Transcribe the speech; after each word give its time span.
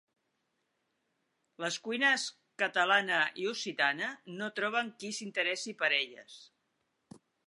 Les 1.63 1.75
cuines 1.87 2.23
catalana 2.63 3.19
i 3.43 3.45
occitana 3.51 4.09
no 4.39 4.47
troben 4.61 4.89
qui 5.03 5.13
s'interessi 5.19 5.75
per 5.83 5.91
elles 5.99 6.39